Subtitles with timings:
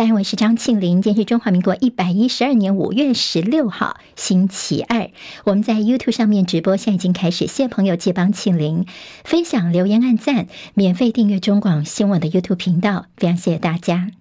[0.00, 1.02] 大家好，我是张庆玲。
[1.02, 5.10] 今天是中华民国一百一十二年五月十六号，星期二。
[5.44, 7.46] 我们在 YouTube 上面直播，现在已经开始。
[7.46, 8.86] 谢谢朋友借帮庆玲
[9.24, 14.12] 分享、留言、按赞，免费订阅中广新闻的 YouTube 频道，非常谢谢大家。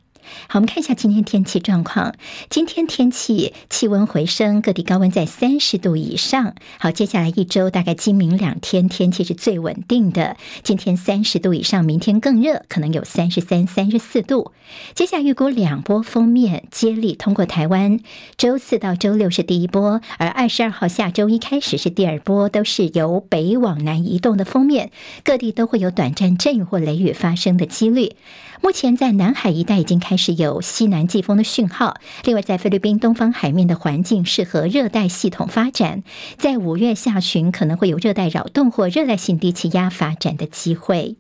[0.48, 2.16] 好，我们看一下今天天气状况。
[2.50, 6.56] 今天天气气温回升，各地高温在三十度以上。
[6.80, 10.38] 好，接下来一周大概今明两天天气是最稳定的。
[10.64, 14.52] 今天三十度以上，明天更热，可能有三十三、三十四度。
[14.94, 18.00] 接下来预估两波锋面接力通过台湾，
[18.38, 24.92] 周四到周六是第一波，而二十二号下周一开始是第二波，都是由北往南移动的锋面，
[25.24, 28.14] 各地都会有短暂阵雨或雷雨发生的几率。
[28.62, 36.04] 目前在南海一带已经开是有西南季风的讯号，另外在菲律宾东方海面的环境适合热带系统发展，
[36.38, 41.16] 在五月下旬可能会有热带扰动或热带性低气压发展的机会。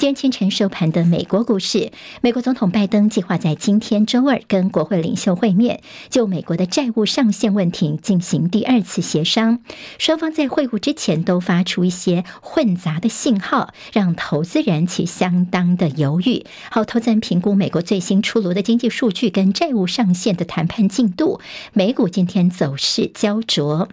[0.00, 9.60] 今天清晨收盘的美国股市，美国总统拜登计划在今天周二跟国会领袖会面，就美国的债务上限问题进行第二次协商。
[9.98, 16.46] 双方在会晤之前都发出一些混杂的信号，让投资人其相当的犹豫。
[16.70, 21.42] 好，投资人评估美国最新出炉的经济数据跟债务上限的谈判进度，
[21.74, 23.90] 美股今天走势焦灼。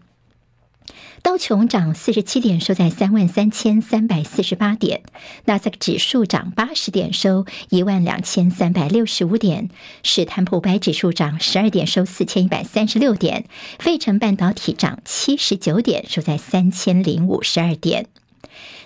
[1.27, 5.01] 道琼涨四十七点，收在三万三千三百四十八点；
[5.43, 9.67] 纳斯达克指数涨八十点，收一万两千三百六十五点；
[10.03, 13.41] 史坦普白指数涨十二点，收四千一百三十六点；
[13.77, 18.07] 费城半导体涨七十九点，收在三千零五十二点。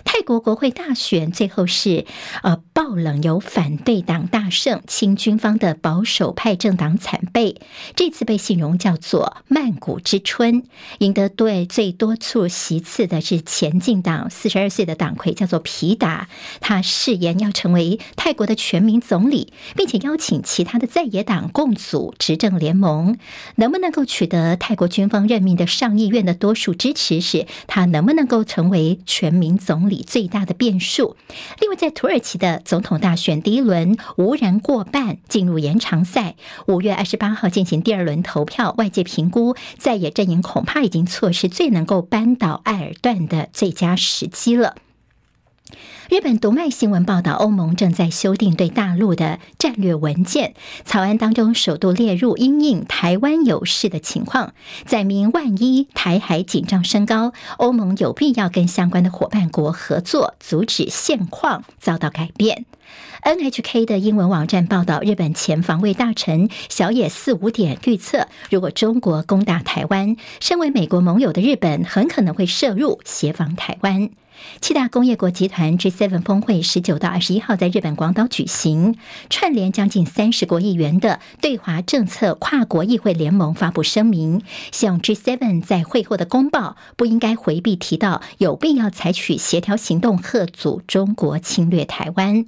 [0.04, 2.04] 泰国国会大选最后是
[2.42, 7.54] 呃爆冷，由反对党大胜，亲军方的保守派政党惨败。
[7.96, 10.64] 这次被形容叫做“曼谷之春”，
[10.98, 16.28] 赢得对最多数席次的是前进党四十二岁的党魁，叫做皮达。
[16.60, 23.18] 他誓言要成为泰国的全民总理，并且邀请其他的在野党共组执政联盟。
[23.56, 31.16] 能不能够取得泰国军方任命的上议院的多数支持，是他能不能够成为全民总理最大的变数。
[31.60, 36.36] 另外，在土耳其的总统大选第一轮无人过半，进入延长赛。
[36.66, 44.76] 五月二十八号进行第二轮投票，外界评估在野阵营恐怕已经错失最能够扳倒埃尔段的最佳时机了。
[46.08, 54.52] 日本读卖新闻报道，欧盟正在修订对大陆的战略文件草案当中，首度列入因应台湾有事的情况，
[54.84, 62.66] 载明万一台海紧张升高，欧盟有必要跟相关的伙伴国合作，阻止现况遭到改变。
[63.22, 74.10] NHK 的英文网站报道，日本前防卫大臣小野四五点预测，如果中国攻打台湾，身为美国盟友的日本很可能会涉入协防台湾。
[74.60, 78.96] 七大工业国集团 G7 峰会十九到二十一号在日本广岛举行，
[79.30, 92.46] 串联将近三十国议员的对华政策跨国议会联盟发布声明，向 G7 在会后的公报不应该回避提到有必要采取协调行动，遏阻中国侵略台湾。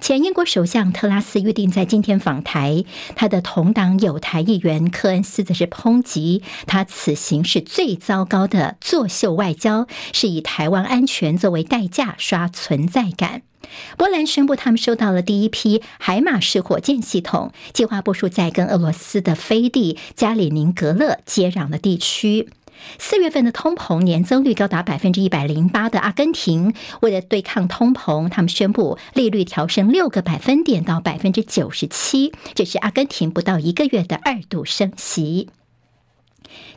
[0.00, 2.84] 前英国首相特拉斯预定在今天访台，
[3.14, 13.47] 他的同党友台议员科恩斯则是抨击他此行是最糟糕的作秀外交，是以台湾安全作为代价刷存在感。
[13.96, 22.48] 波兰宣布他们收到了第一批海马式火箭系统，计划部署在跟俄罗斯的飞地加里宁格勒接壤的地区。
[22.96, 35.48] 四月份的通膨年增率高达百分之一百零八的阿根廷，为了对抗通膨，他们宣布利率调升六个百分点到百分之九十七，这是阿根廷不到一个月的二度升息。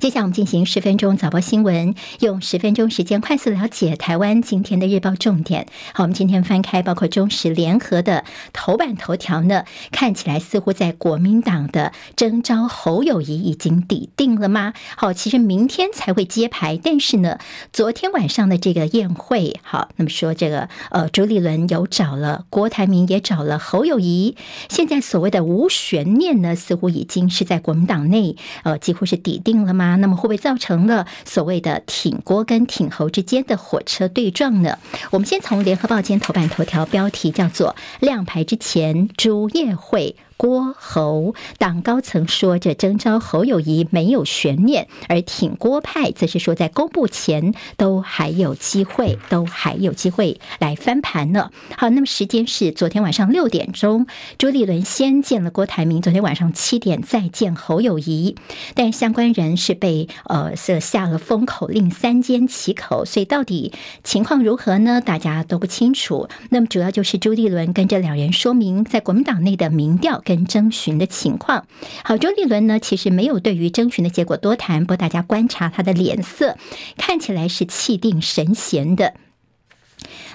[0.02, 5.68] 接下来我们进行十分钟早报新闻，用十分钟时间快速了解台湾今天的日报重点。
[5.94, 14.74] 好，我们今天翻开包括中时联合的头版头条呢，看起来似乎在国民党的征召侯友谊已经底定了吗？
[14.98, 17.38] 好，其实明天才会揭牌，但是呢，
[17.72, 24.36] 昨天晚上的这个宴会，好，那么说这个呃，朱立伦有找了郭台铭，也找了侯友谊，
[24.68, 29.91] 现在所谓的无悬念呢，似乎已经是在国民党内呃，几乎是底定了吗？
[29.98, 34.78] 那么会不会造成了所谓的挺锅跟挺侯之间的火车对撞呢？
[35.12, 40.16] 我们先从联合报今天头版头条标题叫做“亮牌之前朱叶会”。
[40.42, 51.52] 郭侯党高层说，这征召侯友谊没有悬念，而挺郭派则是说，在公布前都还有机会，都还有机会来翻盘呢。
[51.78, 54.08] 好，那么时间是昨天晚上六点钟，
[54.40, 58.36] 朱立伦先见了郭台铭，昨天晚上七点再见侯友谊，
[58.74, 63.74] 但相关人是被呃设下了封口令，三缄其口，所以到底
[64.04, 65.02] 情况如何呢？
[65.02, 66.28] 大家都不清楚。
[66.50, 70.20] 那么主要就是朱立伦跟这两人说明，在国民党内的民调。
[70.46, 71.66] 征询的情况。
[72.04, 76.58] 好，周立伦呢，其实没有对于征询的结果多谈，不过大家观察他的脸色，
[76.98, 79.14] 看起来是气定神闲的。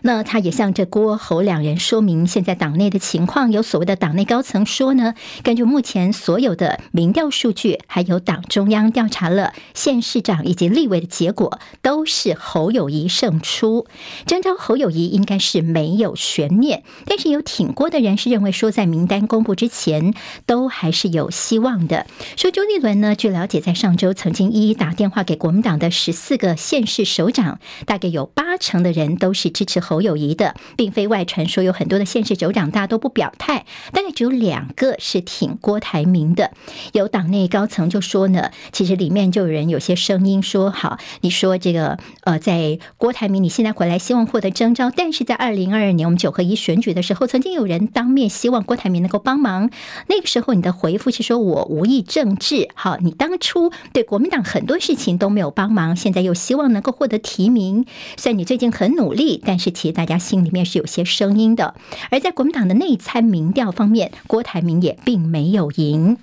[0.02, 13.86] 那他也向这郭侯两人说明现在党内的情况，有所谓的党内高层说呢，根据目前所有的民调数据，还有党中央调查了县市长以及立委的结果，都是侯友谊胜出，
[14.26, 16.82] 征召侯友谊应该是没有悬念。
[17.04, 20.14] 但是有挺郭的人是认为说，在名单公布之前，
[20.46, 22.06] 都还是有希望的。
[22.36, 29.96] 说周立伦呢，据了解，在上周曾经一一打电话给国民党的十四个县市首长，大概有八成的人都是支持侯。
[30.06, 36.52] 友谊的，并非外传说有很多的县市首长大都不表态，大概只有两个是挺郭台铭的。
[36.92, 49.70] 有党内高层就说呢，其实里面就有人有些声音说，好，你说这个呃，在郭台铭你现在回来希望获得征召，但是在二零二二年我们九合一选举的时候，曾经有人当面希望郭台铭能够帮忙，
[50.08, 57.86] 那个时候你的回复是说我无意政治，好，你当初对国民党很多事情都没有帮忙，现在又希望能够获得提名，
[58.16, 61.74] 虽然你最近很努力，但是其实大家心里面是有些声音的，
[62.10, 66.16] 而在国民党的内参民调方面，郭台铭也并没有赢。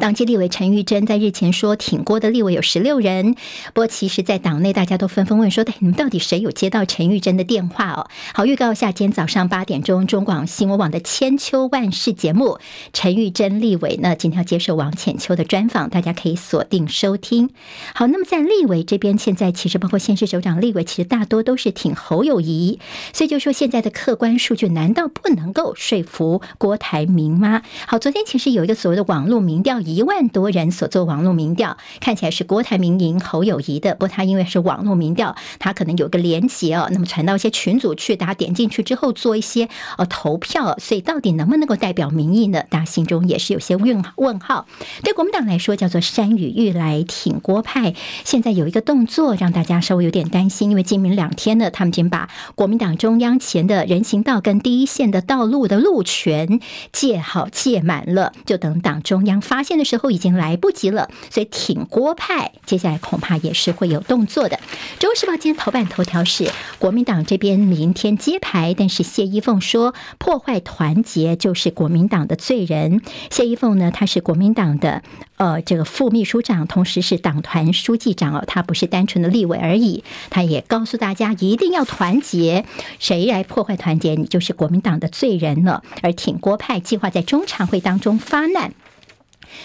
[0.00, 3.34] 党籍立委陈玉珍在日前说，挺郭的立委有十六人。
[3.74, 12.58] 不过，其实，在党内大家都纷纷问说：“你们到底谁有接到陈玉珍的电话？”哦，好，预告一下，今天早上八点钟，中广新闻网的千秋万世节目，
[12.94, 17.50] 陈玉珍立委呢，今天要接受王浅秋的专访，大家可以锁定收听。
[17.94, 22.80] 好，那么在立委这边，现在其实包括现市首长、立委，其实大多都是挺侯友谊，
[23.12, 27.60] 所以就说现在的客观数据，难道不能够说服郭台铭吗？
[27.86, 29.78] 好，昨天其实有一个所谓的网络民调。
[29.94, 33.94] 一万多人所做网络民调，看起来是郭台铭赢侯友谊的。
[33.94, 42.62] 不过他因为是网络民调，他可能有个连结哦，那么传到一些群组去，大家点进去之后做一些呃投票，所以到底能不能够代表民意呢？
[42.68, 44.66] 大家心中也是有些问问号。
[45.02, 47.94] 对国民党来说，叫做山雨欲来挺郭派，
[48.24, 56.60] 现在有一个动作让大家稍微有点担心，因为今明两天呢，他们已经把国民党中央前的人行道跟第一线的道路的路权
[56.92, 64.56] 借好借满了，就等党中央发现的时候已经来不及了，所以挺郭派接下来恐怕也是会有动作的。
[65.00, 66.48] 《中时报》今天头版头条是
[66.78, 73.00] 国民党这边明天揭牌，但是谢依凤说破坏团结就是国民党的罪人。
[73.30, 75.02] 谢依凤呢，他是国民党的
[75.36, 80.04] 呃这个副秘书长，同时是党团书记长哦，他不是单纯的立委而已。
[80.28, 82.66] 他也告诉大家一定要团结，
[82.98, 85.82] 谁来破坏团结，你就是国民党的罪人了。
[86.02, 88.74] 而挺郭派计划在中常会当中发难。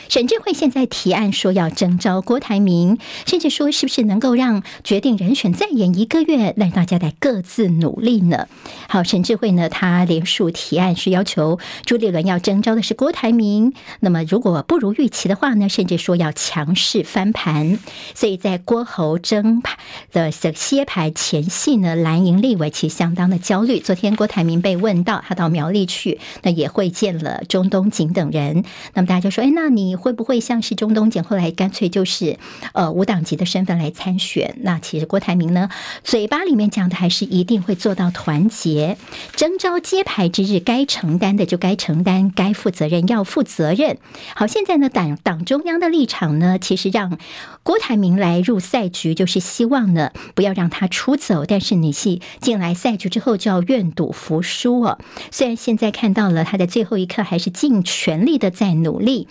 [0.08, 8.48] 沈智慧现在提案说要征召郭台铭，甚至说是不是能够让决定人选再延一个月，让大家来各自努力呢？
[8.88, 17.78] 好，沈智慧呢，他连署提案是要求朱立伦要征召的是郭台铭，那么如果不如预期的话呢，甚至说要强势翻盘。
[18.14, 19.78] 所以在郭侯争牌
[20.12, 23.80] 的歇牌前夕呢，蓝营立委其实相当的焦虑。
[23.80, 29.75] 昨天郭台铭被问到他到苗栗去，那也会见了钟东锦等人，那么大家就说，哎，那。
[29.76, 32.38] 你会不会像是中东锦后来干脆就是
[32.74, 34.56] 呃无党籍的身份来参选？
[34.62, 35.70] 那其实郭台铭呢，
[36.04, 38.98] 嘴巴里面讲的还是一定会做到团结。
[39.36, 43.98] 征召揭牌之日，该承担的就该承担，该负责任要负责任。
[44.36, 47.18] 好，现在呢党党中央的立场呢，其实让
[47.64, 51.46] 郭台铭来入赛局，就是希望呢不要让他出走。
[51.46, 55.00] 但是你是进来赛局之后就要愿赌服输哦。
[55.32, 59.28] 虽然现在看到了他在最后一刻还是尽全力的在努力。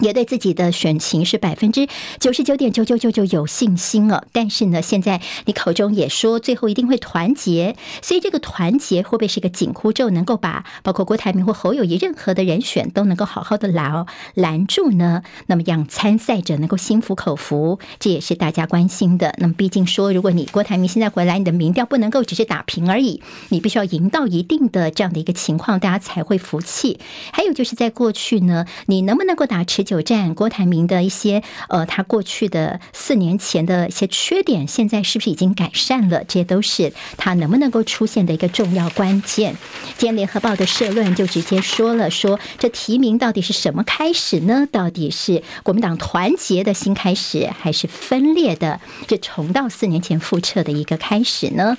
[0.00, 1.86] 也对自己的选情是百分之
[2.18, 15.22] 九十九点九九九九有信心了，但是呢，现在你口中也说最后一定会团结，所以这个团结会不会是一个紧箍咒，能够把包括郭台铭或侯友谊任何的人选都能够好好的拦拦住呢？
[15.46, 19.34] 那么让参赛者能够心服口服，这也是大家关心的。
[19.38, 26.98] 那么毕竟说，如果你郭台铭现在回来，你的民调不能够只是打平而已，你必须要赢到一定的这样的一个情况，大家才会服气。
[27.32, 36.22] 还有就是在过去呢，你能不能够打持久战郭台铭的一些呃，他过去的四年前的一些缺点，现在是不是已经改善了？
[36.24, 39.56] 这些都是他能不能够出现的一个重要关键。
[39.96, 44.68] 今天联合报的社论就直接说了，说这提名到底是什么开始呢？
[44.70, 51.78] 到底是国民党团结的新开始，还是分裂的这重到四年前复测的一个开始呢？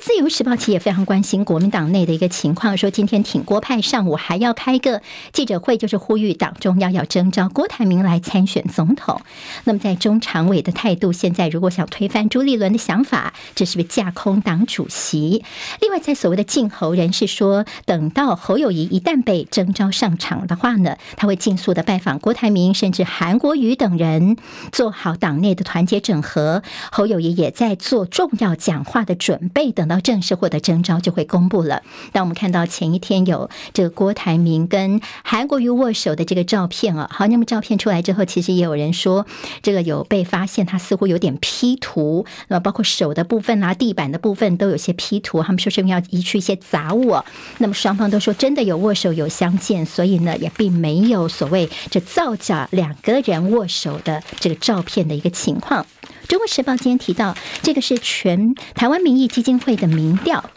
[0.00, 9.20] 自由时报其实也非常关心国民党内的一个情况，说今天挺郭派上午还要开个记者会，就是呼吁党中央要征召郭台铭来参选总统。
[9.64, 15.44] 那么在中常委的态度，现在如果想推翻朱立伦的想法，这是不是架空党主席？
[15.82, 24.38] 另外，在所谓的静侯人士说，等到侯友宜一旦被征召上场的话呢，他会尽速的拜访郭台铭，甚至韩国瑜等人，
[24.72, 26.62] 做好党内的团结整合。
[26.90, 31.82] 侯友宜也在做重要讲话的准备，等到正式获得征召就会公布了。
[32.12, 39.26] 当我们看到前一天有这个郭台铭跟韩国瑜握手的这个照片啊，好，那么照片出来之后，其实也有人说
[39.62, 47.16] 这个有被发现他似乎有点 P 图，那么包括手的部分啊、地板的部分都有些 P 图，他们说是要移去一些杂物。
[47.58, 55.84] 那么双方都说真的有握手有相见，所以呢也并没有所谓这造假两个人握手的这个照片的一个情况。
[56.30, 60.48] 中国时报今天提到，这个是全台湾民意基金会的民调。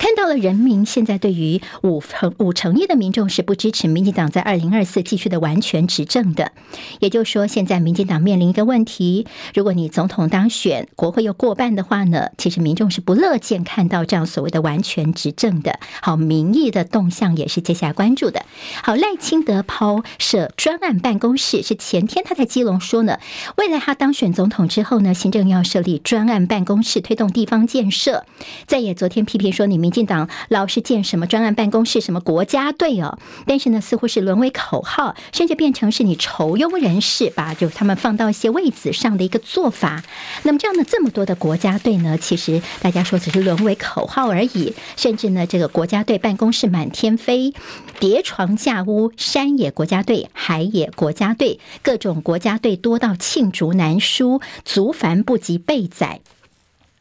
[0.00, 6.52] 看到了人民现在对于五成五成一的民众是不支持民进党在二零二四继续的完全执政的，
[7.00, 15.78] 也就是说，现在民进党面临一个问题：如果你总统当选，国会又过半的话呢，其实民众是不乐见看到这样所谓的完全执政的。
[16.00, 18.46] 好，民意的动向也是接下来关注的。
[18.82, 23.18] 好，赖清德抛设专案办公室，是前天他在基隆说呢，
[23.58, 28.24] 未来他当选总统之后呢，行政要设立专案办公室，推动地方建设。
[28.66, 29.89] 在也昨天批评说你民。
[29.90, 40.04] 民进党老是建什么专案办公室，什么国家队哦，但是呢，似乎是沦为口号，甚至变成是你酬庸人士把就他们放到一些位子上的一个做法。
[40.44, 47.52] 那么这样的这么多的国家队呢，其实大家说只是沦为口号而已，甚至呢，这个国家队办公室满天飞，
[47.98, 56.20] 叠床架屋，山野国家队、海野国家队，各种国家队多到罄竹难书，足繁不及备载。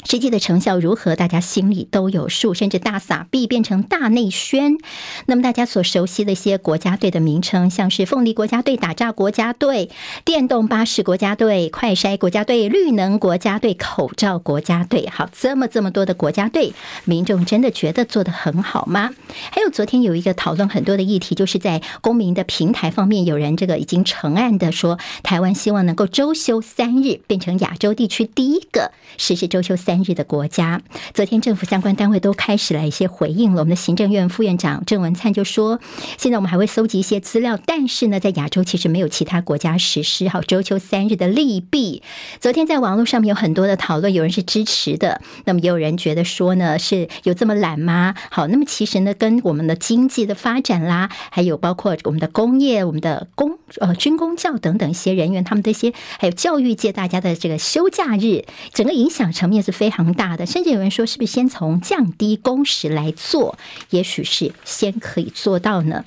[0.05, 4.77] 实际的成效如何，大家心里都有数，甚至大撒币变成大内宣。
[5.25, 9.89] 那么大家所熟悉的一些国家队的名称，像是凤梨国家队、打炸国家队、
[10.23, 19.11] 电动巴士国家队、快筛国家队、绿能国家队、口罩国家队，好，这么这么多的国家队，民众真的觉得做得很好吗？
[19.51, 29.88] 还有昨天有一个讨论很多的议题，就是在公民的平台方面，有人这个已经成案的说，台湾希望能够周休三日，变成亚洲地区第一个实施周休三。
[29.89, 30.83] 三日的国家，
[31.15, 33.61] 昨天政府相关单位都开始了一些回应了。
[33.61, 35.79] 我们的行政院副院长郑文灿就说
[36.15, 42.03] ：“现在我们还会搜集一些资料，但是呢，在亚洲其实没有其他国家实施好周休三日的利弊。”
[42.39, 48.13] 昨天在网络上面有很多的讨论，有人是支持的，那么也有人觉得说呢，是有这么懒吗？
[48.29, 59.78] 好，那么其实呢，跟我们的经济的发展啦，还有包括我们的工业、我们的工呃军工教等等一些人员，他们这些还有教育界大家的这个休假日，整个影响层面是。
[59.79, 63.57] 非常大的，甚至有人说，是不是先从降低工时来做，
[63.91, 66.03] 也许是先可以做到呢？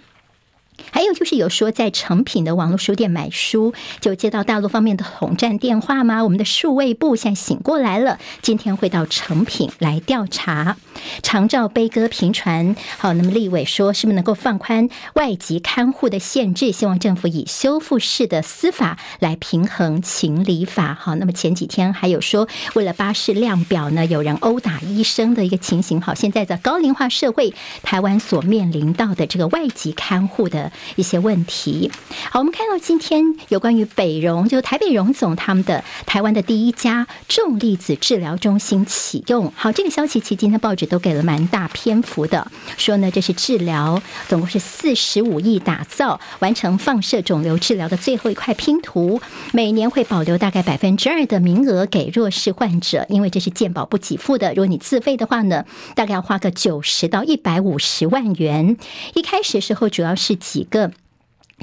[0.90, 6.22] 还有就是有说在成品的网络书店买书，就接到大陆方面的统战电话吗？
[6.22, 10.76] 我们的数位部现在醒过来了，今天会到成品来调查。
[11.22, 16.72] 长照悲歌频传，好，那么立委说是不是能够放宽外籍看护的限制？
[16.72, 20.96] 希望政府以修复式的司法来平衡情理法。
[21.00, 26.00] 好，那么前几天还有说，为了巴士量表呢，有人殴打医生的一个情形。
[26.00, 30.72] 好，现在在高龄化社会，台湾所面临到的这个外籍看护的。
[30.96, 31.90] 一些问题。
[32.30, 39.52] 好，我们看到今天有关于北荣，就台北荣总他们的台湾的第一家重粒子治疗中心启用。
[39.56, 49.20] 好，这个消息其实今天报纸都给了蛮大篇幅的，说呢，这是治疗总共是四十五亿打造完成放射肿瘤治疗的最后一块拼图，
[49.52, 54.50] 每年会保留大概百分之二的名额给弱势患者，因为这是健保不给付的。
[54.50, 58.76] 如果你自费的话呢，大概要花个九十到一百五十万元。
[59.14, 60.92] 一开始的时候主要是几个。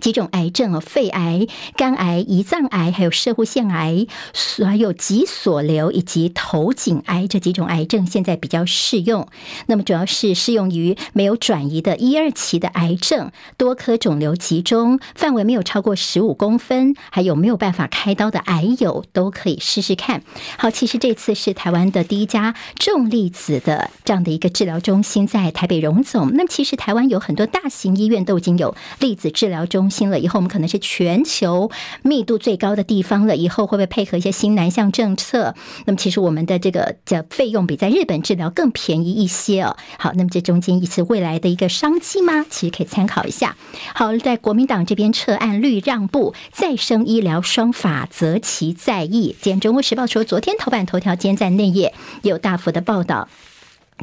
[0.02, 4.06] 几种癌症哦，肺癌、肝癌、胰脏癌，还有摄护腺癌，
[4.66, 9.28] 还有脊索瘤以及头颈癌这几种癌症，现在比较适用。
[9.68, 20.24] 那么主要是适用于没有转移的一二期的癌症，多颗肿瘤集中，范围没有超过十五公分，还有没有办法开刀的癌友都可以试试看。
[20.58, 26.32] 好，其实这次是台湾的第一家重粒子的这样的一个治疗中心，在台北荣总。
[26.34, 31.70] 那么其实台湾有很多大型医院都已经有粒子治疗中心了，以后我们可能是全球
[32.04, 33.36] 密度最高的地方了。
[33.36, 35.56] 以后会不会配合一些新南向政策？
[35.86, 39.76] 那么其实我们的这个的费用比在日本治疗更便宜一些哦。
[39.98, 42.46] 好，那么这中间一次未来的一个商机吗？
[42.50, 43.56] 其实可以参考一下。
[43.94, 49.36] 好，在国民党这边撤案率让步，再生医疗双法择期再议。
[49.42, 53.28] 今天《中国时报》说，昨天头版头条，今天在内页有大幅的报道。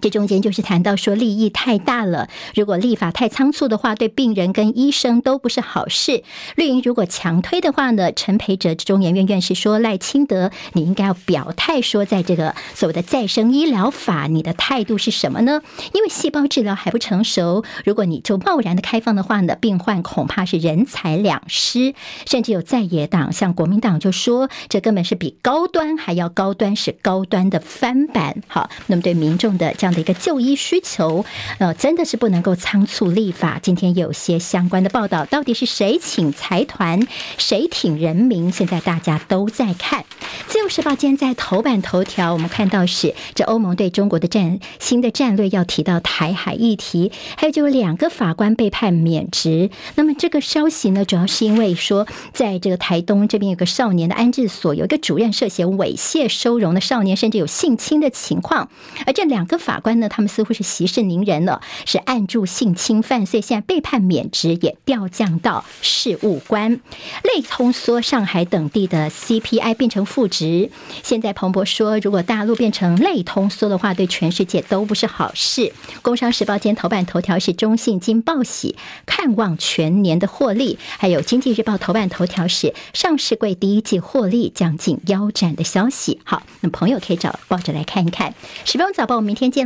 [0.01, 6.23] 这中间就是谈到说利益太大了，如果立法太仓促的话，对病人跟医生都不是好事。
[6.55, 15.63] 绿营如果强推的话呢，陈培哲中研院院士说，赖清德你应该要表态说，在这个所谓的再生医疗法，你的态度是什么呢？
[15.93, 21.95] 因为细胞治疗还不成熟，如果你就贸然的开放的话呢，病患恐怕是人财两失。
[22.27, 28.43] 甚至有在野党像国民党就说，这根本是比高端还要高端，是高端的翻版。
[28.47, 31.25] 好，那么对民众的这样的一个就医需求，
[31.59, 33.61] 呃，真的是不能够仓促立法。
[33.63, 37.07] 今天有些相关的报道，到底是谁请财团，
[37.39, 38.51] 谁挺人民？
[38.51, 40.05] 现在大家都在看。
[40.49, 49.71] 自由时报今天在头版头条，我们看到是这欧盟对中国的战新的战略要提到台海议题，还有就有两个法官被判免职。
[49.95, 58.69] 那么这个消息呢，主要是因为说，在这个台东这边有个少年的安置所，有一个主任涉嫌猥亵收容的少年，甚至有性侵的情况，
[59.07, 66.81] 而这两个法法官呢，他们似乎是息事宁人了，是按住性侵犯，所以现在被判免职，也调降到事务官。
[67.23, 70.71] 类通缩上海等地的 CPI 变成负值，
[71.03, 75.75] 现在彭博说，如果大陆变成类通缩的话，对全世界都不是好事。
[76.01, 86.19] 工商时报今天头版头条是中信金报喜，看望全年的获利，还有经济日报头版头条是上市柜第一季获利将近腰斩的消息。
[86.25, 88.33] 好，那朋友可以找报纸来看一看。
[88.65, 89.66] 十分钟早报，我们明天见